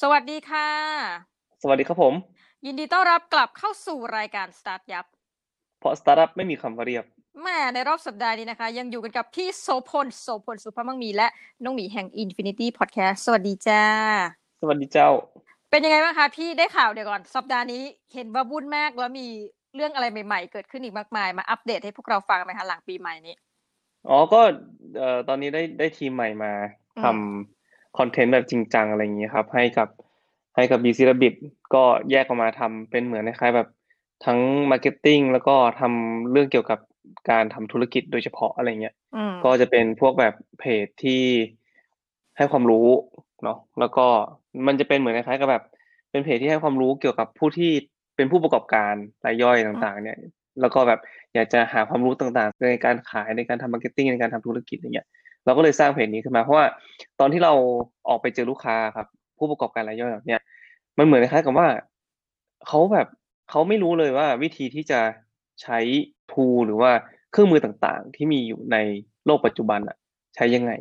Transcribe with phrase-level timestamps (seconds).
[0.00, 0.68] สวัสดีค่ะ
[1.62, 2.14] สวัสดีครับผม
[2.66, 5.06] ยินดีต้อนรับกลับเข้าสู่รายการสตาร์ทยับ
[5.80, 7.04] เพราะสตาร์ทอัพไม่มีคำว่าเรียบ
[7.42, 11.28] และในรอบสัปดาห์นี้นะคะ ยังอยู่กันกับพี่โสพลโสพลสุภาพมังมี และ
[11.64, 13.82] น้องหมีแห่ง Infinity Podcast สวัสดีจ้า
[14.60, 15.10] สวัสดีเจ้า
[15.70, 17.82] เป็นยังไงบ้างคะพี่ได้ข่าวเดี๋ยวก่อน สัปดาห์นี้
[18.14, 19.26] เห็นว่าวุ่นมากแล้วมี
[19.74, 23.36] เรื่องอะไรใหม่ๆ เกิดขึ้นอีกมากมาย มาอัปเดตให้พวกเราฟังไหมคะหลังปีใหม่นี้
[24.08, 24.40] อ๋อก็
[24.98, 26.52] เอ่อตอนนี้ได้ได้ทีมใหม่มา
[27.02, 27.57] ทำ
[27.98, 29.88] content แบบจริงจังอะไรอย่างเงี้ยครับ ให้กับ
[30.56, 31.34] ให้กับ BC Rabbit
[31.74, 33.68] ก็แยกออกมาทำเป็นเหมือนคล้ายๆแบบ
[34.26, 34.38] ทั้ง
[34.70, 36.78] marketing แล้วก็ทำเรื่องเกี่ยวกับ
[37.30, 41.22] การทำธุรกิจโดยเฉพาะอะไรเงี้ยอืมก็จะเป็นพวกแบบเพจที่
[42.36, 42.88] ให้ความรู้
[43.44, 44.06] เนาะแล้วก็
[44.66, 45.64] มันจะเป็นเหมือนคล้ายๆกับแบบ
[46.10, 47.70] เป็นเพจที่ให้ความรู้เกี่ยวกับผู้ที่
[48.16, 50.18] เป็นผู้ประกอบการรายย่อยต่าง ๆ เนี่ย
[50.60, 51.00] แล้วก็แบบ
[51.34, 55.06] อยากจะหาความรู้ต่างๆ ในการขายในการทำ marketing ในการทำธุรกิจอย่างเงี้ย
[55.48, 56.66] เราก็เลยสร้างเพจนี้ขึ้นมา เพราะว่า
[57.20, 57.52] ตอนที่เรา
[58.08, 59.06] ออกไปเจอลูกค้าครับ
[59.38, 60.40] ผู้ประกอบการรายย่อยแบบเนี้ย
[60.98, 61.68] มันเหมือนคล้ายกับว่า
[62.66, 63.06] เขาแบบ
[63.50, 65.00] เขาไม่รู้เลยว่าวิธีที่จะ
[65.62, 65.78] ใช้
[66.32, 66.90] ทูหรือว่า
[67.32, 68.76] เครื่องมือต่างๆ ที่มีอยู่ใน
[69.26, 69.96] โลกปัจจุบันอะ
[70.34, 70.72] ใช้ยังไง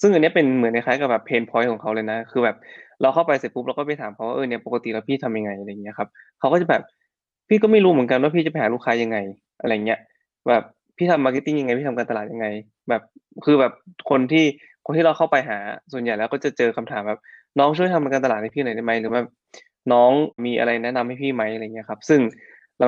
[0.00, 2.56] ซึ่งอันนี้เป็นเหมือนคล้ายกับแบบเพนพอยต์ของเขาเลยนะ คือแบบ
[3.02, 6.08] เราเข้าไปเสร็จปุ๊บเราก็ไปถามเขาว่าเออเนี่ยปกติแล้วพี่ทำยังไงอะไรเงี้ยครับ
[6.40, 6.82] เขาก็จะแบบ
[7.48, 9.16] พี่ก็ไม่รู้เหมือนกันว่าพี่จะไปหาลูกค้ายังไง
[9.60, 10.00] อะไรเงี้ย
[10.48, 10.64] แบบ
[10.96, 12.46] พี่ทำ marketing ยังไงพี่ทำการตลาดยังไง
[12.88, 13.02] แบบ
[13.44, 13.72] คือแบบ
[14.10, 14.44] คนที่
[14.86, 15.58] คนที่เราเข้าไปหา
[15.92, 17.20] ส่วนใหญ่แล้วก็จะเจอคำถามแบบ
[17.58, 19.22] น้องช่วยทำการตลาดให้พี่หน่อยได้ไหมหรือว่า
[19.92, 20.10] น้อง
[20.44, 22.20] มีอะไรแนะนำให้พี่ไหมอะไรเงี้ยครับ ซึ่ง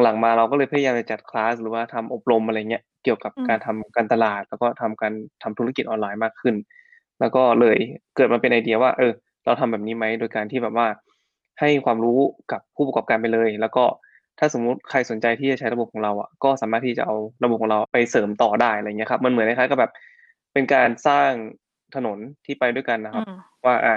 [0.03, 6.55] หลังๆมาเราก็เลยพยายามจะจัดคลาสหรือว่าทำอบรมอะไรเงี้ยเกี่ยวกับการทำการตลาด แล้วก็ทำการทำธุรกิจออนไลน์มากขึ้น
[7.21, 7.79] แล้วก็เลย
[8.17, 9.13] เกิดมาเป็นไอเดียว่า เออ
[9.45, 10.87] เราทำแบบนี้ไหมโดยการที่แบบว่า
[11.61, 12.19] ให้ความรู้
[12.53, 13.85] กับผู้ประกอบการไปเลย แล้วก็
[14.39, 19.93] ถ้าสมมุติใครสนใจที่จะใช้ระบบของเราอะก็สามารถที่จะเอาระบบของเราไปเสริมต่อได้อะไรเงี้ยครับมันเหมือนคล้ายๆกับแบบ
[20.53, 21.31] เป็นการสร้าง
[21.97, 23.95] ถนนที่ไปด้วยกันนะครับอืมว่าอ่า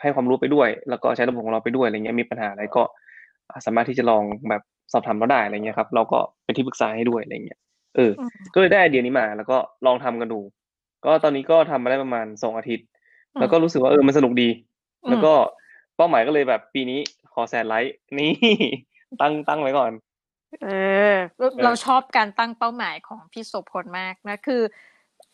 [0.00, 2.82] ให้ความรู้ไปด้วย แล้วก็ใช้ระบบของเราไปด้วยอะไรเงี้ยมีปัญหาอะไรก็
[3.50, 4.62] อ่าสามารถที่จะลองแบบ
[4.92, 7.58] สอบถามเราได้อะไรเงี้ยครับเราก็เป็นที่ปรึกษาให้ด้วยอะไรเงี้ย
[7.96, 9.56] เอออืมก็เลยได้ไอเดียนี้มา แล้วก็
[9.86, 10.40] ลองทำกันดู
[11.04, 12.86] ก็ตอนนี้ก็ทำมาได้ประมาณสองอาทิตย์
[13.34, 14.48] อืมแล้วก็รู้สึกว่าเออมันสนุกดี
[15.04, 15.32] อืมแล้วก็
[15.96, 17.00] เป้าหมายก็เลยแบบปีนี้
[17.32, 18.32] ขอแสนไลค์นี่
[19.20, 19.92] ตั้งตั้งไว้ก่อน
[20.62, 20.68] เอ
[21.12, 24.62] อเราเราชอบการตั้งเป้าหมายของพี่โสพลมากนะคือ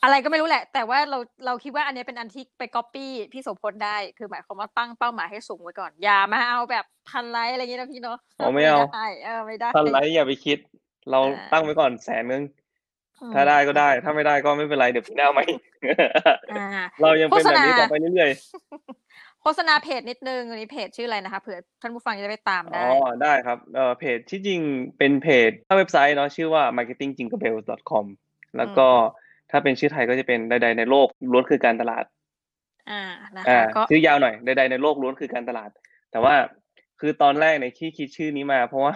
[0.03, 10.59] อะไรก็ไม่รู้แหละ แต่ว่าเราเราคิดว่าอันนี้เป็นอันที่ไปก๊อปปี้พี่โสพลได้คือหมายความว่าตั้งเป้าหมายให้สูงไว้ก่อน อย่ามาเอาแบบพันไลค์อะไรอย่างเงี้ยนะพี่เนาะอ๋อไม่เอาได้เออไม่ได้พันไลค์อย่าไปคิด
[11.11, 12.43] เราอ่าตั้งไว้ก่อนแสนนึง
[13.21, 15.41] อืมถ้าได้ก็ได้ ถ้าไม่ได้ก็ไม่เป็นไรเดี๋ยวพี่หน้าเอาไหม
[16.53, 16.67] อ่า
[17.01, 18.31] เรายังเป็นแบบนี้โฆษณาต่อไปเรื่อย
[19.28, 19.28] โฆ
[19.59, 24.61] ษณาเพจนิดนึงอันนี้เพจชื่ออะไรนะคะเผื่อท่านผู้ฟังจะได้ไปตามๆได้ อ๋อ ได้ครับ เอ่อ เพจที่จริง
[24.99, 28.07] เป็นเพจถ้าเว็บไซต์เนาะชื่อว่า marketingjinglebell.com
[28.57, 28.89] แล้วก็
[29.51, 32.05] ถ้าเป็นชื่อไทยก็จะเป็นใด ๆ ในโลกล้วนคือการตลาด
[32.91, 33.03] อ่า
[33.37, 35.71] นะอ่าคะก็ชื่อยาวหน่อยใด ๆ ในโลกล้วนคือการตลาด
[36.11, 36.35] แต่ว่า
[37.01, 38.95] คือตอนแรกในยที่คิดชื่อนี้มา เพราะว่า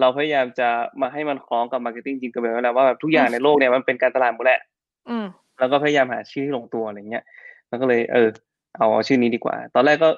[0.00, 0.68] เราพยายามจะ
[1.00, 4.60] มาให้มันคล้องกับ marketing จริงกับเบลแล้วว่าแบบทุกอย่างในโลกเนี่ยมันเป็นการตลาดหมดแหละ
[5.08, 5.26] อืม
[5.58, 7.24] แล้วก็พยายามหาชื่อที่ลงตัวอะไรเงี้ย
[7.68, 8.28] แล้วก็เลย เออ
[8.76, 10.08] เอาชื่อนี้ดีกว่า ตอนแรกก็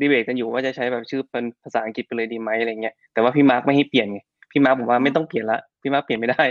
[0.00, 4.20] ดีเบตกันอยู่ว่าจะใช้แบบชื่อเป็นภาษาอังกฤษไปเลยดีไหมอะไรเงี้ย แต่ว่าพี่มาร์กไม่ให้เปลี่ยนไง
[4.50, 6.44] พี่มาร์กบอกว่าไม่ต้องเปลี่ยนละ พี่มาร์กเปลี่ยนไม่ได้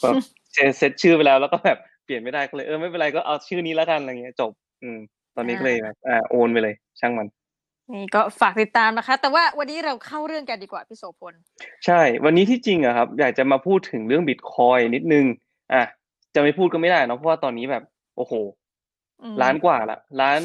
[0.00, 0.14] แบบ
[0.52, 4.52] set set ชื่อไปแล้วแล้วก็แบบเปลี่ยนไม่ได้ก็เลยเออไม่เป็นไรก็เอาชื่อนี้แล้วกันอะไรเงี้ยจบ
[4.82, 4.98] อืม
[5.36, 7.28] ตอนนี้ก็เลยแบบอ่าโอนไปเลย ช่างมัน
[7.92, 11.34] นี่ก็ฝากติดตามนะคะ แต่ว่าวันนี้เราเข้าเรื่องกันดีกว่าพี่โสพล
[11.86, 15.24] ใช่ วันนี้ที่จริงอะครับ อยากจะมาพูดถึงเรื่องบิตคอยนิดนึง
[15.72, 15.82] อะ
[16.34, 17.84] จะไม่พูดก็ไม่ได้เนอะเพราะว่าตอนนี้แบบ
[18.16, 18.59] โอ้โหอืม
[19.42, 20.40] ล้านกว่าละล้าน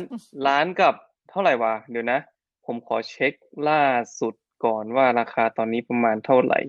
[0.47, 0.93] ล้านกับ
[1.29, 2.19] เท่าไหร่วะเดี๋ยวนะ
[2.65, 3.33] ผมขอเช็ค
[3.69, 3.83] ล่า
[4.19, 4.33] สุด
[4.65, 6.59] ก่อนว่าราคาตอนนี้ประมาณเท่าไหร่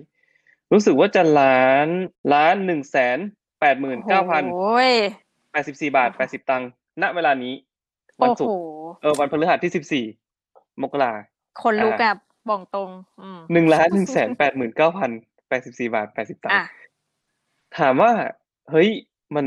[0.71, 1.87] รู้สึกว่าจะล้าน
[2.33, 3.17] ล้านหนึ่งแสน
[3.59, 4.91] แปดหมื่นเก้าพันโอ้ย
[5.51, 6.69] แปดสิบสี่บาทแปดสิบตังค์
[7.01, 7.53] ณเวลานี้
[8.21, 10.05] วันโอ้ศุกโหร์เออวันพฤหัสที่สิบสี่
[10.81, 11.13] มกรา
[11.61, 12.15] คนลุกอ่าอะ
[12.49, 12.89] บอกตรง
[13.21, 15.11] อืมหนึ่งล้านหนึ่งแสนแปดหมื่นเก้าพัน
[15.49, 16.69] แปดสิบสี่บาทแปดสิบตังอะค์
[17.77, 18.11] ถามว่า
[18.71, 18.89] เฮ้ย
[19.35, 19.45] มัน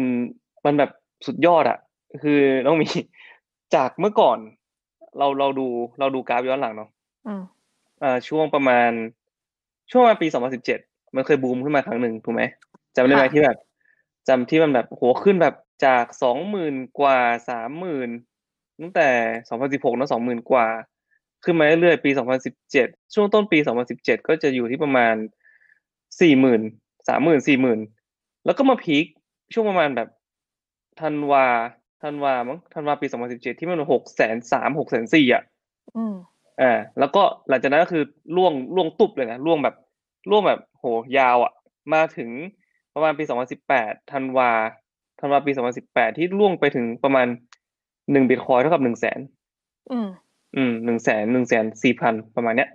[0.64, 0.90] มันแบบ
[1.26, 1.78] สุดยอดอะ
[2.22, 2.86] คือน้องมี
[3.74, 4.38] จากเมื่อก่อน
[5.18, 5.66] เราเราดู
[5.98, 6.88] เราดูกราฟย้อนหลังเนาะ
[7.26, 7.42] อืม
[8.02, 8.90] อ่าช่วงประมาณ
[9.90, 10.78] ช่วงประมาณปีสองพันสิบเจ็ด
[11.14, 12.42] มันเคยบูมขึ้นมาครั้งหนึ่งถูกไหม
[12.96, 13.58] จำได้ไหมค่ะที่แบบ
[14.28, 15.54] จำที่มันแบบโหขึ้นแบบ
[15.86, 17.18] จากสองหมื่นกว่า
[17.48, 18.10] สามหมื่น
[18.80, 19.08] ตั้งแต่
[19.48, 20.66] สองพันสิบหกนะสองหมื่นกว่า
[21.44, 25.14] ขึ้นมาเรื่อยๆปีสองพันสิบเจ็ดช่วงต้นปีสองพันสิบเจ็ดก็จะอยู่ที่ประมาณ
[26.20, 26.62] สี่หมื่น
[27.08, 27.80] สามหมื่นสี่หมื่น
[28.44, 29.04] แล้วก็มาพีค
[29.52, 30.08] ช่วงประมาณแบบ
[31.00, 31.46] ธันวา
[32.02, 35.42] ธันวามั้งธันวาปีสองพันสิบเจ็ดที่มันหกแสนสามหกแสนสี่อะ
[35.96, 36.14] อืม
[36.60, 38.04] อ่าแล้วก็หลังจากนั้นก็คือ
[38.36, 39.76] ล่วงล่วงตุบเลยนะล่วงแบบ
[40.30, 40.84] ล่วงแบบโห
[41.18, 41.52] ยาวอะ
[41.94, 42.30] มาถึง
[42.94, 44.50] ประมาณปีสองพันสิบแปดธันวา
[45.20, 47.26] ธันวาปีสองพันสิบแปดที่ล่วงไปถึงประมาณ
[48.12, 49.20] หนึ่งบิตคอยเท่ากับหนึ่งแสน
[49.90, 50.08] อืม
[50.56, 52.70] อืมหนึ่งแสนหนึ่งแสนสี่พันประมาณเนี้ย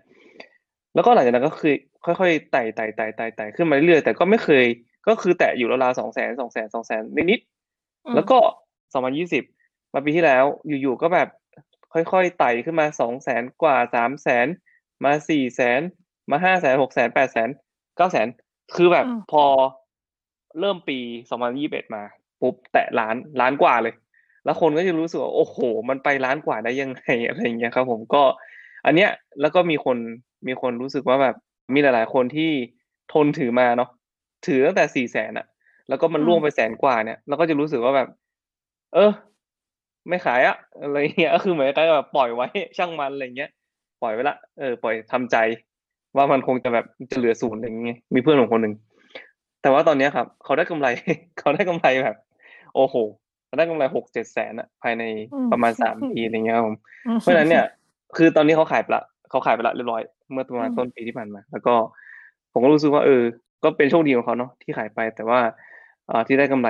[0.96, 1.74] แล้วก็หลังจากนั้นก็คือ
[2.06, 4.66] ค่อยๆไต่ไต่ไต่ไต่ไต่ขึ้นมาเรื่อยๆแต่ก็ไม่เคย
[5.08, 7.02] ก็คือแตะอยู่ราวๆสองแสนสองแสนสองแสน
[7.32, 7.40] นิด
[8.06, 8.38] อืๆมแล้วก็
[8.94, 9.44] สองพันยี่สิบ
[9.94, 11.30] มาปีที่แล้วอยู่ๆก็แบบ
[11.94, 14.48] ค่อยๆไต่ขึ้นมาสองแสนกว่าสามแสน
[15.04, 15.82] มาสี่แสน
[16.32, 17.50] มาห้าแสนหกแสนแปดแสน
[17.96, 18.28] เก้าแสน
[18.76, 19.46] คือแบบอืมพอ
[20.60, 21.00] เริ่มปี
[21.30, 22.04] สองพันยี่สิบเอ็ดมา
[22.42, 23.94] ปุ๊บแตะล้านล้านกว่าเลย
[24.46, 25.58] แล้วคนก็จะรู้สึกว่าโอ้โห
[25.90, 28.24] มันไปล้านกว่าได้ยังไงอะไรอย่างเงี้ยครับผมก็
[28.86, 29.10] อันเนี้ย
[29.42, 29.98] แล้วก็มีคน
[30.48, 31.36] มีคนรู้สึกว่าแบบ
[31.74, 32.52] มีหลายๆคนที่
[33.14, 33.90] ทนถือมาเนาะ
[34.46, 35.46] ถือตั้งแต่สี่แสนอะ
[35.90, 38.10] แล้วก็มันอืมล่วงไปแสนกว่าเนี่ยเราก็จะรู้สึกว่าแบบ
[38.96, 39.12] เออ
[40.10, 42.48] ไม่ขายอะอะไรเงี้ยก็คือเหมือนกับแบบปล่อยไว้
[42.78, 43.50] ช่างมันอะไรเงี้ย
[44.02, 45.38] ปล่อยไว้ละเออปล่อยทำใจ
[46.16, 48.74] ว่ามันคงจะแบบจะเหลือศูนย์อะไรอย่างเงี้ยมีเพื่อนของคนหนึ่ง
[49.62, 50.88] แต่ว่าตอนเนี้ยครับ เขาได้กำไร
[51.40, 52.18] เขาได้กำไรแบบ
[52.76, 52.96] โอ้โห
[53.46, 55.04] เขาได้กำไรหกเจ็ดแสนอะภายใน
[55.34, 56.76] อืมประมาณสามปีอะไรเงี้ยครับผม
[57.08, 57.66] อืมเพราะฉะนั้นเนี่ย
[58.18, 60.02] คือตอนนี้เขาขายไปละเขาขายไปละเรียบร้อย
[60.32, 61.74] เมื่อประมาณอืมต้นปีที่ผ่านมา แล้วก็
[62.52, 63.24] ผมก็รู้สึกว่าเออ
[63.64, 65.40] ก็เป็นโชคดีของเขาเนาะที่ขายไปแต่ว่า
[66.10, 66.70] อ่าที่ได้กำไร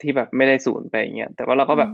[0.00, 1.90] ที่แบบไม่ได้ศูนย์ไปอย่างเงี้ยแต่ว่าเราก็แบบ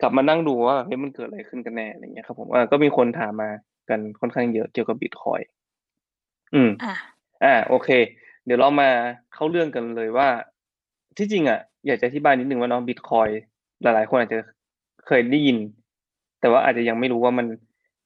[0.00, 3.50] กลับมานั่งดูว่าเฮ้ยมันเกิดอะไรขึ้นกันแน่อะไรเงี้ยครับผมว่าก็มีคนถามมา
[3.90, 5.40] กันค่อนข้างเยอะเกี่ยวกับบิตคอย
[6.54, 6.94] อืมอะ
[7.44, 7.88] อ่า โอเค
[8.44, 8.90] เดี๋ยวเรามา
[9.34, 10.28] เข้าเรื่องกันเลยว่า
[11.18, 13.28] ที่จริงอะอยากจะอธิบายนิดนึงว่าเนาะบิตคอย
[13.82, 14.38] หลาย ๆ คนอาจจะ
[15.06, 15.56] เคยได้ยิน
[16.40, 17.46] แต่ว่าอาจจะยังไม่รู้ว่ามัน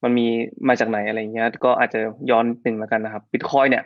[0.03, 0.27] มันมี
[0.69, 2.01] มาจากไหนอะไรเงี้ย ก็อาจจะ
[2.31, 3.85] ย้อนนิดนึงแล้วกันนะครับบิตคอยเนี่ย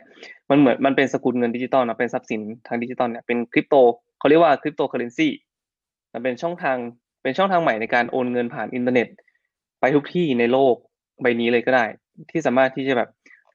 [0.49, 3.75] มันเหมือนมันเป็นสกุลเงินดิจิตอลนะเป็นทรัพย์สินทางดิจิตอลเนี่ยเป็นคริปโต
[4.21, 5.27] เขาเรียกว่าคริปโตเคอเรนซี
[6.13, 6.77] มันเป็นช่องทาง
[7.23, 9.07] เป็นช่องทางใหม่ในการโอนเงินผ่านอินเทอร์เน็ต
[9.79, 10.75] ไปทุกที่ในโลก
[11.21, 11.85] ใบนี้เลยก็ได้
[12.31, 13.09] ที่สามารถที่จะแบบ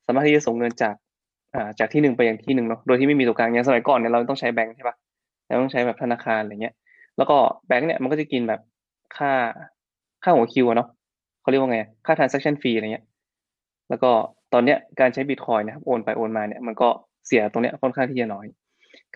[0.06, 0.94] สามารถที่จะส่งเงินจาก
[1.54, 4.96] อ่าจากที่หนึ่งไปอย่างที่หนึ่งเนาะโดยที่ไม่มีตัวกลางอย่างสมัยก่อนเนี่ยเราต้องใช้แบงค์ใช่ปะ
[5.46, 6.74] เราต้องใช้แบบธนาคารอะไรเงี้ย
[7.16, 7.36] แล้วก็
[7.66, 8.60] แบงค์เนี่ยมันก็จะกินแบบ
[9.16, 9.32] ค่า
[10.24, 10.88] ค่าหัวคิวเนาะ
[11.40, 13.04] เขาเรียกว่าไงค่า transaction fee อะไรเงี้ย
[13.88, 14.10] แล้วก็
[14.52, 16.88] ตอนเนี้ยการใช้บิตคอยนะครับโอนไปโอนมาเนี่ยมันก็
[17.26, 18.46] เสียตรงเนี้ยค่อนข้างที่จะน้อย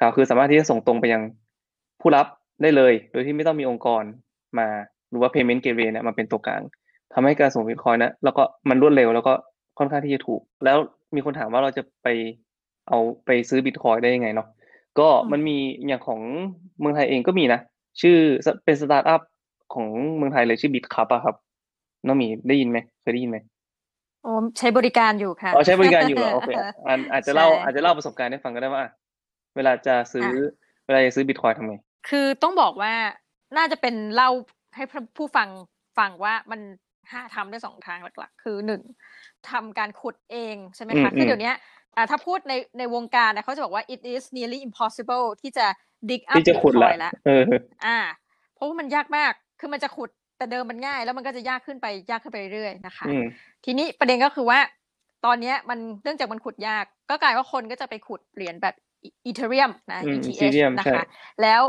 [0.00, 1.22] ก็คือสามารถที่จะส่งตรงไปยัง
[2.00, 2.26] ผู้รับ
[2.62, 4.02] ได้เลย โดยที่ไม่ต้องมีองค์กร
[4.58, 4.68] มา
[5.10, 6.62] หรือว่า payment gateway เนี่ยมาเป็นตัวกลาง
[7.14, 9.32] ทำให้การส่งบิตคอยนะแล้วก็มันรวดเร็วแล้วก็
[9.78, 10.76] ค่อนข้างที่จะถูก แล้ว
[11.14, 12.08] มีคนถามว่าเราจะไป
[12.88, 14.48] เอาไปซื้อบิตคอยได้ยังไงเนาะ
[14.98, 15.56] ก็มันมี
[15.86, 16.20] อย่างของ
[16.80, 17.60] เมืองไทยเองก็มีนะ
[18.00, 18.16] ชื่อ
[18.64, 19.20] เป็นสตาร์ทอัพ
[19.74, 21.36] ของเมืองไทยเลยชื่อ Bitkub อะครับ
[22.06, 23.38] น้องหมีได้ยินไหมเคยได้ยินไหม
[24.24, 26.50] โอ้ใช้บริการอยู่ค่ะอ๋อใช้บริการอยู่เหรอโอเค
[26.88, 28.90] อันอาจจะเล่าใช่อาจจะเล่าประสบการณ์ให้ฟังก็ได้ว่าอะ
[29.56, 30.30] เวลาจะซื้อ
[30.86, 31.74] เวลาจะซื้อบิตคอยน์ทำไง
[32.08, 32.92] คือต้องบอกว่า
[33.56, 34.30] น่าจะเป็นเล่า
[34.76, 34.84] ให้
[35.16, 35.48] ผู้ฟัง
[35.98, 36.60] ฟังว่ามัน
[37.10, 38.82] หาทำได้สองทางหลักๆ คือหนึ่ง
[39.50, 41.52] ทำการขุดเองใช่ไหมคะอืมคือเดี๋ยวนี้
[41.96, 45.66] อ่าถ้าพูดในในวงการนะเขาจะบอกว่า it is nearly impossible ที่จะ
[46.10, 47.42] dig up ที่จะขุดละ Bitcoin แล้วเออ
[47.86, 47.98] อ่า
[48.54, 53.24] เพราะว่ามันยากมาก คือมันจะขุดแต่เดิมมันง่าย แล้วมันก็จะยากขึ้นไปยากขึ้นไปเรื่อยๆนะคะอืม
[53.64, 54.58] ทีนี้ประเด็นก็คือว่า
[55.26, 58.74] ตอนเนี้ยมันเนื่องจากมันขุดยาก ก็กลายว่าคนก็จะไปขุดเหรียญแบบ
[59.26, 61.06] อีเทเรียมนะอืม ETH Ethereum นะใช่คะ
[61.42, 61.62] แล้ว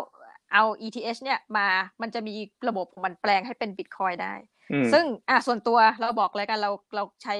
[0.53, 1.67] เอา ETH เนี่ยมา
[2.01, 2.35] มันจะมี
[2.67, 4.33] ระบบของมันแปลงให้เป็นบิตคอยได้
[4.71, 7.35] อืมซึ่งอะส่วนตัวเราบอกเลยกันเราเราใช้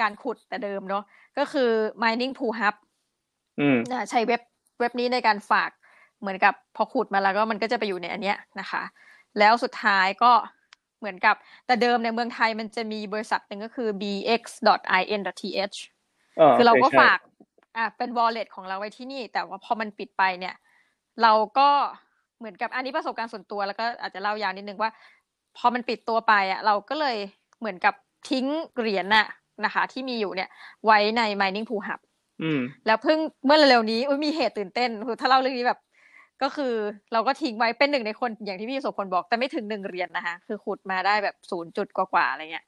[0.00, 1.04] การขุดแต่เดิมเนาะ
[1.38, 1.70] ก็คือ
[2.02, 2.74] mining pool hub
[3.60, 4.40] อืมนะใช้เว็บ
[4.80, 5.70] เว็บนี้ในการฝาก
[6.20, 8.82] เหมือนกับพอขุดมาแล้วก็มันก็จะไปอยู่ในอันเนี้ยนะคะ
[9.38, 10.32] แล้วสุดท้ายก็
[10.98, 11.34] เหมือนกับ
[11.66, 15.76] แต่เดิมในเมืองไทยมันจะมีบริษัทหนึ่งก็คือ bx.in.th
[16.58, 17.18] คือเราก็โใช่ฝาก
[17.76, 20.54] อะเป็น wallet ของเราไว้ที่นี่ แต่ว่าพอมันปิดไปเนี่ย
[21.22, 21.68] เราก็
[22.38, 24.90] เหมือนกับอันนี้ประสบการณ์ส่วนตัวแล้วก็อาจจะเล่ายาวนิดนึงว่า
[25.56, 27.16] พอมันปิดตัวไปอะเราก็เลย
[27.60, 27.94] เหมือนกับ
[28.30, 29.26] ทิ้งเหรียญน่ะ
[29.64, 30.48] นะคะ ที่มีอยู่เนี่ย
[30.84, 32.00] ไว้ใน mining pool hub
[32.42, 35.80] อืมแล้วเพิ่งเมื่อเร็วๆนี้อุ๊ยมีเหตุตื่นเต้นคือถ้าเล่าเรื่องนี้แบบ
[36.42, 36.74] ก็คือ
[37.12, 42.66] เราก็ทิ้งไว้เป็นหนึ่งในคนอย่างที่พี่โสพลบอก แต่ไม่ถึงหนึ่งเหรียญนะคะ คือขุดมาได้แบบศูนย์จุดกว่าๆอะไรเงี้ย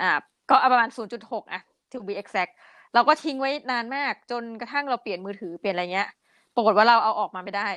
[0.00, 0.10] อ่า
[0.50, 1.60] ก็เอาประมาณศูนย์จุดหกอะ
[1.92, 2.52] to be exact
[2.94, 6.08] เราก็ทิ้งไว้นานมาก จนกระทั่งเราเปลี่ยนมือถือเปลี่ยนอะไรเงี้ย
[6.54, 7.68] ปรากฏว่าเราเอาออกมาไม่ได้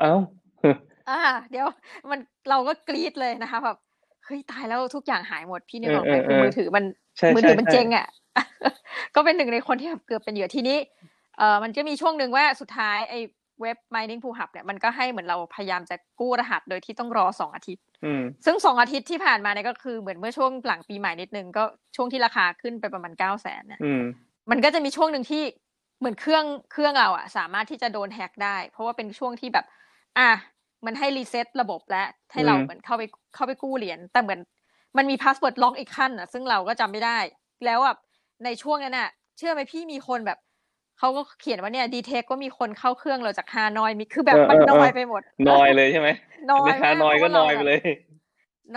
[0.00, 0.14] เอ้า
[1.08, 1.18] อ่า
[1.50, 1.66] เดี๋ยว
[2.10, 2.20] มัน
[2.50, 3.76] เราก็กรี๊ดเลยนะคะแบบ
[4.24, 6.84] เฮ้ยตายแล้วทุกอย่างหายหมดพี่นึกออกไหมเออเออคือมือถือมัน
[7.18, 8.06] ใช่มือใช่ถือมันใช่เจ๊งอะ
[9.14, 10.78] ก็เป็นหนึ่งในคนที่แบบเกือบเป็นเหยื่อทีนี้
[11.38, 13.18] เอ่อมันก็มีช่วงหนึ่งว่าสุดท้ายไอ้
[13.60, 21.64] เว็บ mining pool hub เนี่ยมันก็ให้เหมือนเราพยายามจะกู้รหัสโดยที่ต้องรอสองอาทิตย์อืมซึ่งสองอาทิตย์ที่ผ่านมาเนี่ยก็คือเหมือนเมื่อช่วงหลังปีใหม่นิดนึงก็
[21.96, 23.92] ช่วงที่ราคาขึ้นไปประมาณเก้าแสนเนี่ยอื
[24.46, 25.42] มมันก็จะมีช่วงหนึ่งที่
[25.98, 29.66] เหมือนเครื่องเครื่องเราอะสามารถที่จะโดนแฮกได้ เพราะว่าเป็นช่วงที่แบบ
[30.18, 30.30] อะ
[30.86, 33.02] มันให้รีเซ็ตระบบและให้เราอืมเหมือนเข้าไป
[33.34, 34.40] เข้าไปกู้เหรียญแต่เหมือน
[34.96, 37.18] มันมีพาสเวิร์ดล็อกอีกขั้นอะซึ่งเราก็จำไม่ได้
[37.64, 37.98] แล้วแบบ
[38.44, 40.38] ในช่วงนั้นอะเชื่อไหมพี่มีคนแบบ
[40.98, 46.08] เขาก็เขียนว่าเนี่ยดีเทคก็มีคนเข้าเครื่องเราจากฮานอยมีคือแบบเออมันเออน้อยเออไปหมดนอยเลยใช่ไหม
[46.52, 47.80] น้อยในฮานอยก็มากเพนราะอยว่าไปเราเลย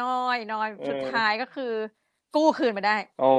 [0.01, 1.71] น้อยน้อยเออสุดท้ายก็คือ
[2.35, 3.31] กู้คืนมาได้ โอ้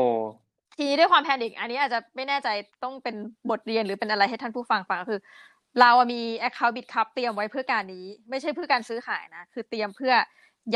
[0.81, 2.49] ทีนี้ด้วยความแพนิคอันนี้อาจจะไม่แน่ใจ
[2.85, 3.17] ต้องเป็น
[3.51, 5.21] บทเรียนหรือเป็นอะไรให้ท่านผู้ฟังฟังก็คือ
[5.81, 10.13] เราอะมี account Bitcup เตรียมไว้เพื่อการนี้ ไม่ใช่เพื่อการซื้อขายนะ คือเตรียมเพื่อ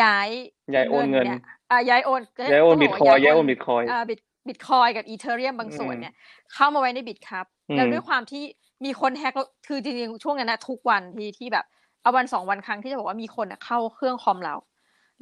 [0.03, 0.29] ย้าย
[0.75, 1.39] ย้ายโอนเงินย
[1.71, 6.15] อ่าย้ายโอนย้ายโอนต้งบิตกคว่อยย้ายโอนบิตคอยอ่าบิตบิตคอยกับอีเทเรียมบางส่วนอืมเนี่ย
[6.55, 8.43] เข้ามาไว้ในบิตครับอืมแล้วด้วยความที่
[8.85, 11.65] มีคนแฮกแล้วคือจริงๆช่วงนั้นนะทุกวันที่ที่แบบ
[12.03, 14.55] เอาวันสองวันครั้งที่จะบอกว่ามีคนอะเข้าเครื่องคอมเรา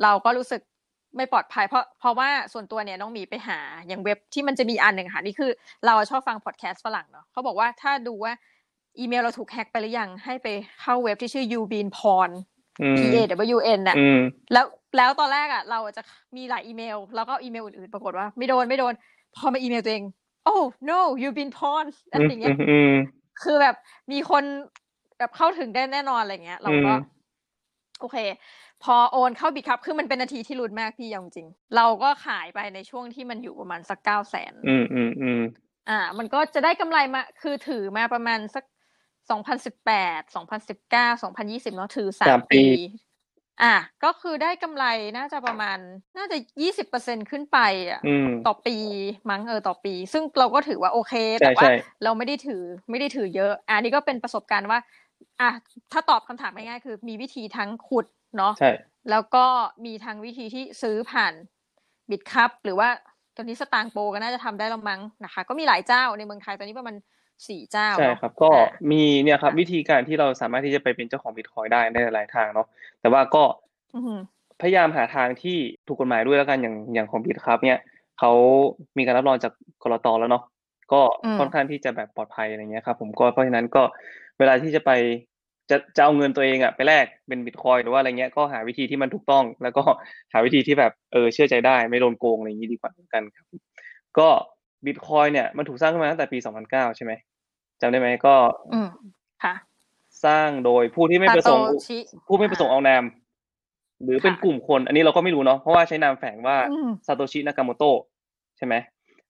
[0.02, 0.60] เราก็รู้สึก
[1.16, 5.50] ไม่ปลอดภัยเพราะเพราะว่าส่วนตัวเนี่ยน้องหมีไปหาอย่างเว็บที่มันจะมีอันหนึ่งค่ะนี่คือ
[5.87, 8.33] เราชอบฟังพอดแคสต์ฝรั่งเนาะเขาบอกว่าถ้าดูว่า
[8.99, 10.49] อีเมลเราถูกแฮกไปหรือยังให้ไป
[10.81, 12.31] เข้าเว็บที่ชื่อ ubean porn
[12.83, 13.07] อืม p a
[13.57, 14.21] w n น่ะอืม
[14.52, 14.66] แล้ว
[14.97, 16.02] แล้วตอนแรกอะ เราจะ
[16.37, 18.92] มีหลายอีเมล แล้วก็อีเมลอื่นๆปรากฏว่า ไม่โดนไม่โดน
[19.37, 20.04] พอมาอีเมลตัวเอง
[20.52, 22.95] oh no you've been pawned อะไรอย่างเงี้ยอืม
[23.42, 23.76] คือแบบ
[24.12, 24.45] มีคน
[25.19, 27.02] แบบเข้าถึงได้แน่นอนอะไรเงี้ย เราก็อืม
[28.00, 28.16] โอเค
[28.84, 35.42] พอโอนเข้าบิตครับคือมันเป็นนาทีที่รุนมากพี่ยงจริง เราก็ขายไปในช่วงที่มันอยู่ประมาณสักเก้าแสนอืมอืมอืม
[35.88, 38.64] อ่า มันก็จะได้กำไรมา คือถือมาประมาณสัก
[39.30, 42.62] สองพันสิบแปดสองพันสิบเก้าสองพันยี่สิบเนาะถือสามปี
[43.62, 43.74] อะ
[44.04, 44.84] ก็คือได้กำไร
[45.16, 45.78] น่าจะประมาณ
[46.16, 47.58] น่าจะยี่สิบเปอร์เซ็นขึ้นไป
[47.90, 48.76] อะอืมต่อปี
[49.30, 51.74] มั้งเออต่อปี ซึ่งเราก็ถือว่าโอเคใช่แต่ว่าใช่
[52.04, 54.78] เราไม่ได้ถือไม่ได้ถือเยอะ อันนี้ก็เป็นประสบการณ์ว่า
[55.40, 55.50] อะ
[55.92, 58.70] ถ้าตอบคำถามง่ายๆคือ มีวิธีทั้งขุด เนาะใช่
[59.10, 59.44] แล้วก็
[59.84, 61.34] มีทางวิธีที่ซื้อผ่าน
[62.10, 62.88] บิตคัพหรือว่า
[63.36, 66.96] ตอนนี้สตางค์โปก็น่าจะทำได้แล้วมั้งนะคะ ก็มีหลายเจ้าในเมืองไทยตอนนี้ประมาณ
[67.48, 72.66] สี่เจ้าใช่เนาะครับ ก็อะมีเนี่ยครับค่ะวิธีการที่เราสามารถที่จะไปเป็นเจ้าของบิตคอยได้ในหลายๆทางเนาะ
[73.00, 73.44] แต่ว่าก็
[73.94, 74.20] อือหือ
[74.60, 77.78] พยายามหาทางที่ถูกกฎหมายด้วยแล้วกันอย่างอย่างของบิตครับ เนี่ย
[78.18, 78.32] เขา
[78.98, 80.44] มีการรับรองจากกรตแล้วเนาะ
[80.92, 83.82] ก็อืมค่อนข้างที่จะแบบปลอดภัยอะไรเงี้ยครับ ผมก็เพราะฉะนั้นก็
[84.38, 84.90] เวลาที่จะไป
[85.71, 89.83] จะจะเอาเงินตัวเองอะไปแลกเป็นบิตคอยหรือว่าอะไรเงี้ยก็หาวิธีที่มันถูกต้อง แล้วก็
[90.33, 93.47] หาวิธีที่แบบเออเชื่อใจได้ ไม่โดนโกงอะไรอย่างนี้ดีกว่าเหมือนกันครับ
[94.19, 94.28] ก็
[94.87, 96.38] บิตคอยเนี่ยมันถูกสร้างขึ้นมาตั้งแต่ปี
[96.69, 97.12] 2009 ใช่ไหม
[97.81, 98.35] จำได้ไหมก็
[98.75, 98.88] อืม
[99.45, 99.54] ค่ะ
[100.25, 103.04] สร้างโดยผู้ที่ไม่ประสงค์ซาโตชิผู้ไม่ประสงค์เอานาม
[104.04, 107.99] หรือเป็นค่ะกลุ่มคน อันนี้เราก็ไม่รู้เนาะเพราะว่าใช้นามแฝงว่าอืมซาโตชินากาโมโตะ
[108.57, 108.75] ใช่ไหม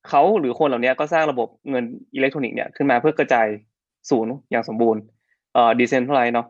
[0.09, 1.85] เขาหรือคนเหล่านี้ก็สร้างระบบเงิน
[2.15, 3.47] อิเล็กทรอนิกส์เนี่ยขึ้นมาเพื่อกระจาย
[4.11, 5.01] ศูนย์อย่างสมบูรณ์
[5.54, 6.47] เอ่อดิเซนท r ไลเนาะ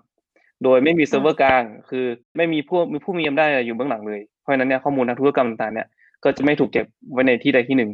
[0.64, 2.04] โดยไม่มีเซิร์ฟเวอร์กลาง คือ
[2.36, 5.88] ไม่มีผู้มีผู้มีอำนาจอะไรอยู่เบื้องหลังเลย เพราะฉะนั้นเนี่ยข้อมูลทางธุรกรรมต่างๆเนี่ย
[6.24, 7.90] ก็จะไม่ถูกเก็บไว้ในที่ใดที่หนึ่ง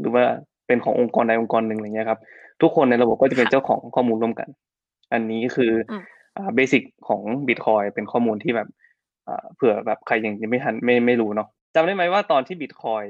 [0.00, 0.24] หรือว่า
[0.66, 2.20] เป็นขององค์กรใดองค์กรหนึ่งอะไรเงี้ยครับ
[2.62, 4.48] ทุกคนในระบบก็จะเป็นค่ะเจ้าของข้อมูลร่วมกัน
[5.12, 6.02] อันนี้คืออม
[6.36, 8.68] อ่า basic ของบิตคอยเป็นข้อมูลที่แบบ
[9.28, 13.04] อ่าเผื่อแบบใครยังยังไม่ทันไม่ไม่รู้เนาะจำได้ไหมว่าตอนที่บิตคอย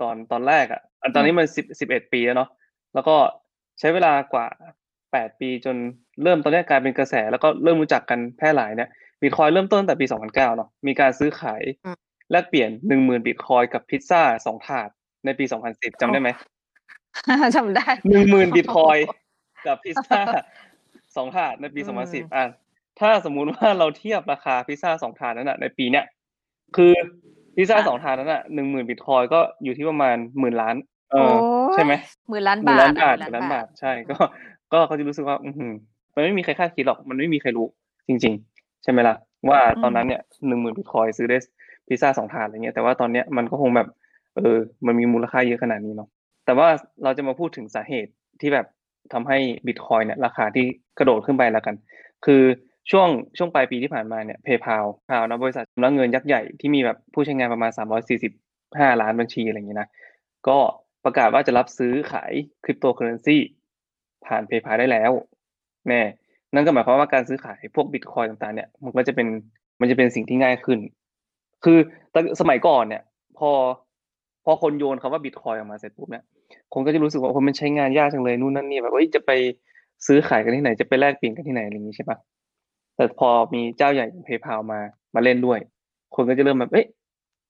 [0.00, 2.48] ตอนตอนแรกอะอันตอนนี้มันสิบสิบเอ็ดปีแล้วเนาะ
[2.94, 3.16] แล้วก็
[3.78, 4.46] ใช้เวลากว่า
[5.12, 5.76] แปดปีจน
[6.22, 8.90] เริ่มตอนนี้กลายเป็นกระแส แล้วก็เริ่มรู้จักกันแพร่หลายเนี่ย
[9.22, 11.96] บิตคอยเริ่มต้นตั้งแต่ปีสองพันเก้าเนาะมีการซื้อขายอืม
[12.30, 14.88] แลกเปลี่ยนหนึ่งหมื่นบิตคอยกับพิซซ่าสองถาด
[15.24, 16.30] ในปีสองพันสิบจำได้ไหม
[17.56, 18.96] จำได้หนึ่งหมื่นบิตคอย
[19.66, 20.20] กับพิซซ่า
[21.16, 22.44] สองถาดในปีอืสองพันสิบมอะ
[23.00, 26.04] ถ้าสมมุติว่าเราเทียบราคาพิซซ่าสองถาดนั้นอะในปีเนี้ย
[26.76, 26.92] คือ
[27.56, 30.76] พิซซ่าค่ะสองถาดนั้นอะหนึ่งหมื่นบิตคอยก็อยู่ที่ประมาณหมื่นล้าน
[31.12, 31.34] เอโอ้อย
[31.74, 31.92] ใช่ไหม
[32.28, 34.16] หมื่นล้านหมื่นบาล้าทนบาทอะหมื่นล้านบาทใช่ก็
[34.72, 35.72] ก็เขาจะรู้สึกว่า อือหือ
[36.14, 37.66] มันไม่มีใครคาดคิดหรอก มันไม่มีใครรู้
[38.08, 39.16] จริง ๆ ใช่ไหมล่ะ
[39.48, 41.38] ว่าตอนนั้นเนี่ยหนึ่งหมื่นบิตคอยซื้อได้
[41.86, 43.88] พิซซ่าสองถาดอะไรเงี้ย แต่ว่าตอนเนี้ยมันก็คงแบบ
[44.36, 46.08] เออ มันมีมูลค่าเยอะขนาดนี้เนาะ
[46.44, 46.68] แต่ว่า
[47.02, 48.66] เราจะมาพูดถึงสาเหตุที่แบบ
[49.12, 50.64] ทำให้บิตคอยเนี่ยราคาที่
[50.98, 51.74] กระโดดขึ้นไปแล้วกัน
[52.24, 52.42] คือ
[52.90, 53.08] ช่วง
[53.38, 57.70] ช่วงปลายปีที่ผ่านมาเนี่ย PayPal พาวนะบริษัทชำระเงินยักษ์ใหญ่ที่มีแบบผู้ใช้งานประมาณ
[58.36, 59.88] 345 ล้านบัญชีอะไรอย่างนี้นะ
[60.48, 60.58] ก็
[61.04, 62.32] ประกาศว่าจะรับซื้อขาย
[62.64, 63.36] คริปโตเคอเรนซี
[64.26, 65.12] ผ่าน PayPal ได้แล้ว
[65.88, 66.02] แน่
[66.54, 69.26] นั่นก็หมายความว่าการซื้อขายพวกบิตคอยต่างๆเนี่ย มันก็จะเป็น
[69.80, 70.78] มันจะเป็นสิ่งที่ง่ายขึ้น
[71.64, 71.78] คือ
[72.12, 73.02] ตอนสมัยก่อนเนี่ย
[73.38, 73.50] พอ
[74.44, 76.24] พอคนโยนคำว่าบิตคอยออกมาเสร็จปุ๊บเนี่ย
[76.72, 79.30] คนก็จะรู้สึกว่าโอ้มันใช้งานยากจังเลยนู่นนั่นนี่แบบเอ้ยจะไป
[80.06, 82.18] ซื้อขายกันที่ไหนจะไปแลกเปลี่ยนกันที่ไหนอะไรอย่างนี้ใช่ปะ
[82.96, 84.80] แต่พอมีเจ้าใหญ่อย่าง PayPal มา
[85.14, 85.58] มาเล่นด้วย
[86.14, 86.86] คนก็จะเริ่มแบบเอ้ย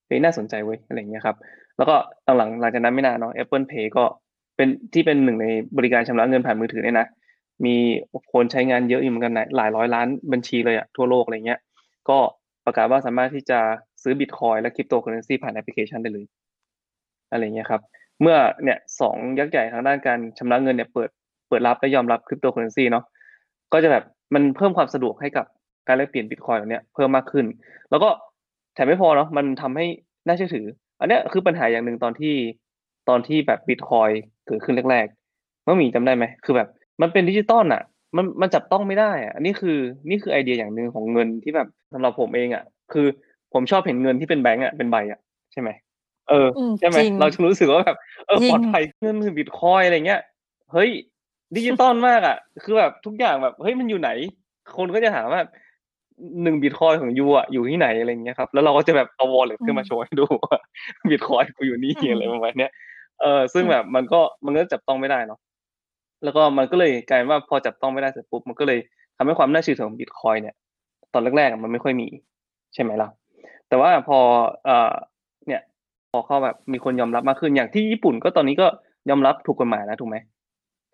[0.06, 1.36] เฮ้ยน่าสนใจเว้ยอะไรอย่างเงี้ยครับ
[1.76, 1.96] แล้วก็
[2.36, 4.04] หลังหลังจากนั้นไม่นานเนาะ Apple Pay ก็
[4.60, 7.06] เป็นที่เป็นหนึ่งในบริการชำระเงินผ่านมือถือเนี่ยนะ
[7.64, 7.76] มี
[8.32, 11.60] คนใช้งานเยอะอยู่เหมือนกันหลายร้อยล้านบัญชีเลยอะทั่วโลกอะไรเงี้ย
[12.08, 12.18] ก็
[12.64, 13.58] ประกาศว่าสามารถที่จะ
[14.02, 16.24] ซื้อบิตคอยและคริปโตเคอเรนซีผ่านแอปพลิเคชันได้เลย
[17.30, 17.80] อะไรเงี้ยครับ
[18.20, 21.10] เมื่อเนี่ยสองยักษ์ใหญ่ทางด้านการชำระเงินเนี่ยเปิด
[21.48, 23.04] เปิดรับและยอมรับคริปโตเคอเรนซีเนาะ
[23.72, 25.46] ก็จะแบบมันเพิ่มความสะดวกให้กับ
[25.88, 27.46] การแลกเปลี่ยนบิตคอยเหล่านี้เพิ่มมากขึ้น
[27.90, 28.08] แล้วก็
[28.74, 29.86] แถมไม่พอเนาะมันทำให้
[30.26, 30.66] น่าเชื่อถือ
[31.00, 32.34] อันเนี้ยคือปัญหาอย่างหนึ่งตอนที่
[33.08, 34.10] ตอนที่แบบบิตคอย
[34.50, 36.68] เกิดขึ้นแรกๆเมื่อมีจำได้ไหมคือแบบ
[37.00, 37.82] มันเป็นดิจิตอลอะ
[38.16, 39.78] มันมันจับต้องไม่ได้อะอันนี้คือ
[40.10, 43.06] นี่คือไอเดียอย่างหนึ่งของเงินที่แบบสำหรับผมเองอะ คือ
[43.52, 45.20] ผมชอบเห็นเงินที่เป็นแบงก์อะเป็นใบอะ
[45.52, 45.70] ใช่ไหม
[46.28, 50.20] เอออืมใช่ไหมจริงเราจะรู้สึกว่าแบบเออจริงปลอดภัยเงินคือบิตคอยอะไรเงี้ย
[50.72, 50.90] เฮ้ย
[51.56, 54.10] ดิจิตอลมากอะ คือแบบทุกอย่างแบบเฮ้ยมันอยู่ไหน
[54.76, 55.40] คนก็จะถามว่า
[56.42, 60.58] หนึ่งบิตคอยของ you อะอยู่ที่ไหนอะไรเงี้ยครับแล้วเราก็จะแบบเอา wallet ขึ้นมาโชว์ให้ดูว่า
[61.08, 62.70] บิตคอยกูอยู่นี่อะไรประมาณเนี้ย
[63.20, 65.40] เออซึ่งแบบมันก็มันก็จับต้องไม่ได้เนาะ
[66.24, 68.78] แล้วก็มันก็เลยกลายเป็นว่าพอจับต้องไม่ได้เสร็จปุ๊บมันก็เลย
[69.16, 70.54] ทำให้ความน่าเชื่อถือของบิตคอยเนี่ย
[71.12, 72.08] ตอนแรกๆอะมันไม่ค่อยมี
[72.74, 73.08] ใช่ไหมล่ะ
[73.68, 74.18] แต่ว่าพอ
[74.64, 74.92] เอ่อ
[75.46, 75.62] เนี่ย
[76.10, 78.66] พอเขาแบบมีคนยอมรับมากขึ้นอย่างที่ญี่ปุ่นก็ตอนนี้ก็
[79.10, 80.16] ยอมรับถูกกฎหมายแล้วถูกไหม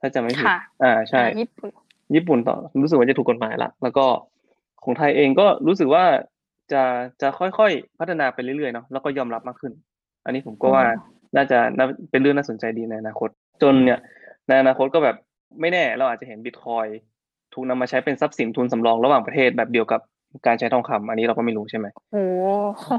[0.00, 1.70] ถ้าจำไม่ผิดค่ะอ่าใช่อ่าญี่ปุ่น
[2.14, 4.04] ญี่ปุ่นต่อรู้สึกว่าจะถูกกฎหมายละแล้วก็
[4.84, 6.04] ของไทยเองก็รู้สึกว่า
[6.72, 6.82] จะ
[7.22, 9.72] จะค่อยๆพัฒนาไปเรื่อยๆเนาะแล้วก็ยอมรับมากขึ้น
[10.24, 10.84] อันนี้ผมก็ว่า
[11.36, 13.28] น่าจะน่าเป็นเรื่องน่าสนใจดีในอนาคต
[13.62, 13.98] จนเนี่ย
[14.48, 15.16] ในอนาคตก็แบบ
[15.60, 16.86] ไม่แน่เราอาจจะเห็นบิตคอย
[17.54, 20.00] ถูกนำมาใช้เป็นทรัพย์สินทุนสำรองระหว่างประเทศแบบเดียวกับ
[20.46, 22.22] การใช้ทองคำอันนี้เราก็ไม่รู้ใช่ไหมโอ้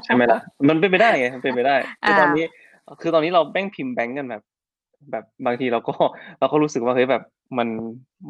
[0.06, 0.40] ใช่ไหมล่ะ
[0.70, 2.46] มันเป็นไปได้ไงมันเป็นไปได้คืออ่าตอนนี้
[3.02, 4.44] คือตอนนี้เราแบ่งพิมพ์แบงก์กันแบบ
[5.12, 5.94] แบบบางทีเราก็
[6.40, 7.24] เราก็รู้สึกว่าเฮ้ยแบบ
[7.58, 7.68] มัน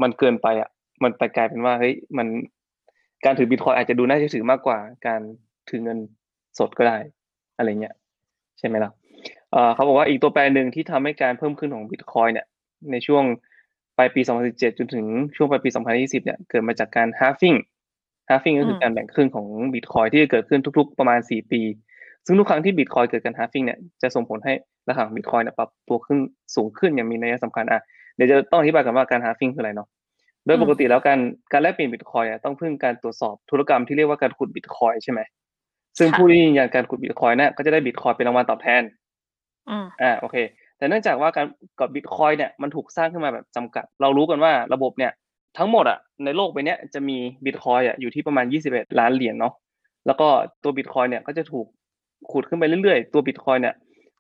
[0.02, 0.70] มันเกินไปอะ
[1.04, 2.28] มันไปกลายเป็นว่าเฮ้ยมัน
[3.26, 5.22] การถือบิตคอยอาจจะดูน่าเชื่อถือมากกว่าการ
[5.70, 5.98] ถือเงิน
[6.60, 6.98] สดก็ได้
[7.58, 7.96] อะไรเงี้ย
[8.60, 8.92] ใช่ไหมล่ะ
[9.52, 12.46] เอ่อเขาบอกว่าอีกตัวแปรหนึ่งที่ทำให้การเพิ่มขึ้นของบิตคอยเนี่ย
[12.92, 13.24] ในช่วง
[13.98, 17.58] ปลายปี 2017 จนถึงช่วงปลายปี 2020 เนี่ยเกิดมาจากการ halving
[18.30, 21.62] halving ก็คือการแบ่งครึ่งของบิตคอยที่จะเกิดขึ้นทุก ๆ ประมาณ 4 ปี
[22.26, 24.54] ซึ่งทุกครั้งที่บิตคอยเกิดการ halving เนี่ยจะส่งผลให้
[24.90, 26.18] ราคาของบิตคอยเนี่ยปรับตัวขึ้น
[26.56, 27.82] สูงขึ้นอย่างมีนัยสำคัญอะ
[28.16, 29.88] เดี๋ยวจะต้องอธิบายกันว่าการ halving คืออะไรเนาะ
[30.46, 31.20] โดยปกติแล้วการ
[31.52, 35.20] การแลกเปลี่ยนบิตคอยอะต้องพึ่งการตรวจสอบธุรกรรมที่เรียกว่าการขุดบิตคอยใช่ไหม
[35.98, 38.82] ซึ่งค่ะผู้ที่ยืนยันการขุดบิตคอยเนี่ยก็จะได้บิตคอยเป็นรางวัลตอบแทน
[39.70, 40.38] อืมอ่าโอเค
[40.78, 41.46] แต่เนื่องจากว่าการ
[41.80, 45.12] กับบิตคอยเนี่ยมันถูกสร้างขึ้นมาแบบจำกัด เรารู้กันว่าระบบเนี่ย
[45.58, 49.54] ทั้งหมดอะในโลกใบเนี้ยจะมีบิตคอยอะอยู่ที่ประมาณ 21 ล้านเหรียญเนาะ
[50.06, 50.28] แล้วก็
[50.64, 51.66] ตัวบิตคอยเนี่ยก็จะถูก
[52.32, 53.76] ขุดขึ้นไปเรื่อยๆ ตัวบิตคอยเนี่ย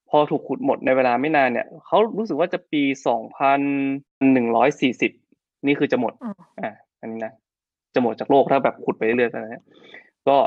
[0.09, 2.83] พอถูกขุดหมดในเวลาไม่นานเนี่ยเขารู้สึกว่าจะปี
[3.95, 5.11] 2,140
[5.65, 7.33] นี่คือจะหมดอืมอ่าอันนี้นะ
[7.93, 9.61] จะหมดจากโลกถ้าแบบขุดไปเรื่อยๆตอนนี้
[10.27, 10.37] ก็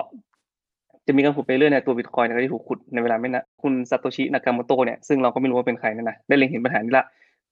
[1.10, 7.04] จะมีการขุดไปเรื่อยในตัวบิตคอยน์ก็จะถูกขุดในเวลาไม่นานคุณซาโตชินากาโมโตะเนี่ยซึ่งเราก็ไม่รู้ว่าเป็นใครนั่นนะได้เล็งเห็นปัญหานี้ละ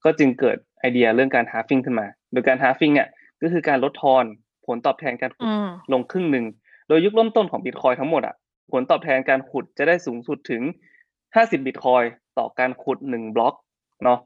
[0.04, 3.08] ก็จึงเกิดไอเดียเรื่องการ halving ขึ้นมา โดยการ halving เนี่ย
[3.42, 4.24] ก็คือการลดทอน
[4.66, 6.44] ผลตอบแทนการขุดอืมลงครึ่งหนึ่ง
[6.88, 8.34] โดยยุคเริ่มต้นของบิตคอยทั้งหมดอะ
[8.72, 10.62] ผลตอบแทนการขุดจะได้สูงสุดถึง
[11.14, 12.02] 50 บิตคอย
[12.38, 13.54] ต่อการขุดหนึ่งบล็อก
[14.04, 14.18] เนาะ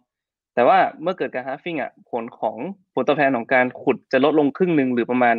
[0.54, 2.56] แต่ว่าเมื่อเกิดการ halving อะผลของ
[2.94, 5.36] ผลตอบแทนของการขุดจะลดลงครึ่งหนึ่งหรือประมาณ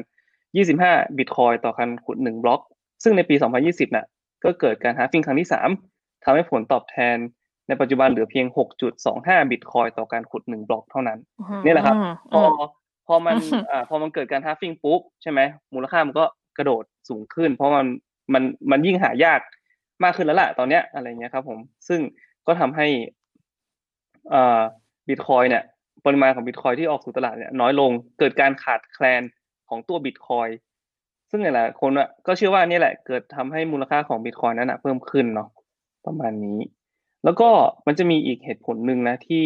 [0.58, 2.62] 25 บิตคอยต่อการขุดหนึ่งบล็อก
[3.04, 3.36] ซึ่งในปี
[3.66, 4.06] 2020น่ะ
[4.44, 5.50] ก็เกิดการ halving ครั้งที่
[5.86, 7.18] 3ทำให้ผลตอบแทน
[7.68, 8.46] ในปัจจุบันเหลือเพียง
[9.00, 11.20] 6.25 บิตคอยต่อการขุดหนึ่งบล็อกเท่านั้น
[11.66, 11.96] นี่แหละครับ
[12.34, 12.42] พอ
[13.08, 15.40] พอมันอืมอ่าพอมันเกิดการฮาฟิงปุ๊บใช่ไหม
[15.74, 16.26] มูลค่ามันก็
[16.58, 17.88] กระโดดสูงขึ้น เพราะมัน
[18.34, 19.40] มันมันยิ่งหายาก
[20.04, 22.00] มากขึ้นแล้วล่ะตอนเนี้ยอะไรเงี้ยครับ ผมซึ่ง
[22.48, 22.88] ก็ทำให้
[24.34, 24.62] อ่า
[25.10, 25.64] บิตคอยเนี่ย
[26.06, 29.22] ปริมาณของบิตคอยที่ออกสู่ตลาดเนี่ยน้อยลงเกิดการขาดแคลน
[29.70, 30.48] ของตัวบิตคอย
[31.36, 35.50] ซึ่งหลายคนอะก็เชื่อว่านี่แหละ เกิดทำให้มูลค่าของบิตคอยนั้นอะเพิ่มขึ้นเนาะ
[36.06, 36.60] ประมาณนี้
[37.24, 37.50] แล้วก็
[37.88, 39.46] มันจะมีอีกเหตุผลหนึ่งนะที่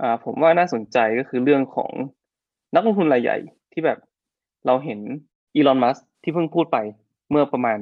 [0.00, 1.90] อ่าผมว่าน่าสนใจก็คือเรื่องของ
[2.74, 3.36] นักลงทุนรายใหญ่
[3.72, 3.98] ที่แบบ
[4.66, 4.98] เราเห็น
[5.54, 6.78] อีลอนมัสที่เพิ่งพูดไป
[7.30, 7.78] เมื่อประมาณ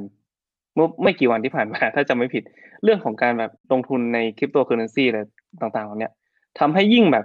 [0.75, 2.43] เมื่อไม่กี่วันที่ผ่านมา ถ้าจำไม่ผิด
[2.85, 5.21] เรื่องของการแบบลงทุนในคริปโตเคอเรนซีอะไร
[5.61, 6.13] ต่างๆเหล่าเนี้ย
[6.59, 7.25] ทำให้ยิ่งแบบ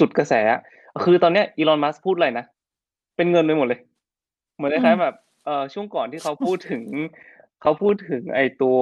[0.00, 0.34] จุดกระแส
[1.04, 2.44] คือตอนเนี้ยอีลอนมัสพูดอะไรนะ
[3.16, 3.80] เป็นเงินไปหมดเลย
[4.60, 6.82] เหมือนคล้ายๆแบบเอ่อช่วงก่อนที่เขาพูดถึง
[7.62, 8.78] เขาพูดถึงไอตัว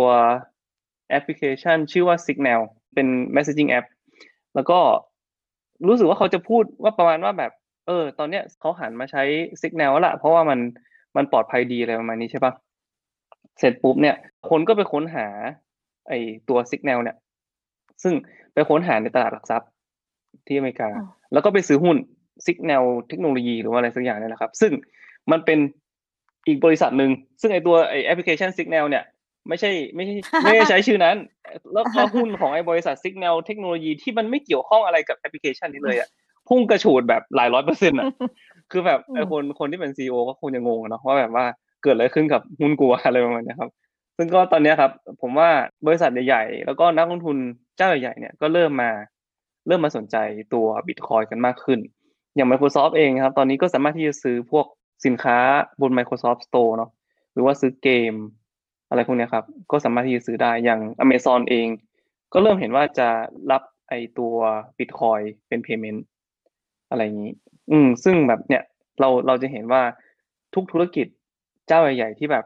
[1.11, 2.61] แอปพลิเคชัน ชื่อว่า Signal
[2.95, 3.87] เป็น messaging app
[4.55, 4.79] แล้วก็
[5.87, 7.53] รู้สึกว่าเขาจะพูดว่าประมาณว่าแบบ
[7.87, 9.23] เออ ตอนเนี้ยเขาหันมาใช้
[9.63, 10.59] Signal แล้วละเพราะว่ามัน
[11.17, 12.53] มันปลอดภัยดีอะไรประมาณนี้ใช่ปะ
[13.59, 14.17] เสร็จปุ๊บเนี่ย
[14.51, 15.27] คนก็ไปค้นหา
[16.09, 16.13] ไอ
[16.49, 17.17] ตัว Signal เนี่ย
[18.03, 18.15] ซึ่ง
[18.55, 19.71] ไปค้นหาในตลาดหลักทรัพย์
[20.47, 21.97] ที่อเมริกาอืมแล้วก็ไปซื้อหุ้น
[22.47, 24.73] Signal เทคโนโลยีหรือว่าอะไรสักอย่างนี่แหละครับ ซึ่ง
[25.33, 25.59] มันเป็น
[26.49, 27.11] อีกบริษัทหนึ่ง
[27.41, 29.05] ซึ่งไอตัวไอแอปพลิเคชัน Signal เนี่ย
[29.49, 31.17] ไม่ใช่ไม่ใช่ไม่ได้ใช้ชื่อนั้น
[31.73, 36.09] แล้วแล้วหุ้นของไอบริษัท Signal เทคโนโลยีที่มันไม่เกี่ยวข้องอะไรกับแอปพลิเคชันนี้เลยอะ
[36.49, 38.07] พุ่งกระฉูดแบบหลายร้อยเปอร์เซ็นต์อะ
[38.71, 41.45] คือแบบไอคนคนที่เป็น CEO ก็คงจะงงอะเนาะว่าแบบว่า
[41.83, 43.71] เกิดอะไรขึ้นกับหุ้นกูวะอะไรประมาณเนี้ยครับ
[44.17, 44.91] ซึ่งก็ตอนเนี้ยครับ
[45.23, 45.51] ผมว่า
[45.87, 47.37] บริษัทใหญ่ๆ แล้วก็นักลงทุน
[47.77, 48.91] เจ้าใหญ่ๆเนี่ยก็เริ่มมา
[49.67, 50.17] เริ่มมาสนใจ
[50.55, 51.79] ตัวบิตคอยกันมากขึ้น
[52.37, 54.67] อย่าง Microsoft เองครับ ตอนนี้ก็สามารถที่จะซื้อพวก
[55.05, 55.37] สินค้า
[55.81, 56.91] บน Microsoft Store เนาะ
[57.33, 58.15] หรือว่าซื้อเกม
[58.89, 61.69] อะไรพวกเนี้ยครับ ก็สามารถที่จะซื้อได้อย่าง Amazon เอง
[62.33, 63.09] ก็เริ่มเห็นว่าจะ
[63.51, 64.35] รับไอตัว
[64.79, 66.01] Bitcoin เป็น payment
[66.91, 67.33] อะไรอย่างนี้
[67.71, 68.63] อืม ซึ่งแบบเนี่ย
[69.01, 69.83] เราเราจะเห็นว่า
[70.55, 71.07] ทุกธุรกิจ
[71.69, 72.45] เจ้าใหญ่ๆที่แบบ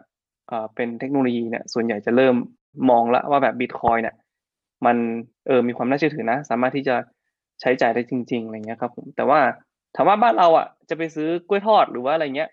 [0.48, 2.34] เอ่อเป็นเทคโนโลยีเนี่ยส่วนใหญ่จะเริ่ม
[2.90, 4.14] มองละว่าแบบ Bitcoin เนี่ย
[4.86, 4.96] มัน
[5.46, 6.96] เออมีความน่าเชื่อถือนะ สามารถที่จะ
[7.60, 9.40] ใช้จ่ายได้จริง ๆอะไรเงี้ยครับผมแต่ว่า
[9.94, 12.50] ถามว่าบ้านเราอะจะไปซื้อกล้วยทอดหรือว่าอะไรเงี้ย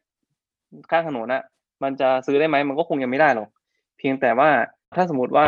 [0.91, 1.43] ข้างถนนอะ
[1.83, 3.49] มันจะซื้อได้ไหมมันก็คงยังไม่ได้หรอก
[3.97, 4.49] เพียงแต่ว่า
[4.95, 5.45] ถ้าสมมติว่า